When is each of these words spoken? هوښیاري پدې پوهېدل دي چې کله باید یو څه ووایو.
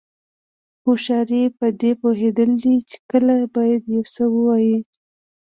هوښیاري 0.83 1.43
پدې 1.57 1.91
پوهېدل 2.01 2.51
دي 2.63 2.75
چې 2.89 2.97
کله 3.11 3.33
باید 3.55 3.81
یو 3.95 4.03
څه 4.15 4.23
ووایو. 4.33 4.79